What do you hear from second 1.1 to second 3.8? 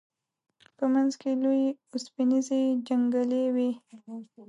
کې لوی اوسپنیزې جنګلې وې.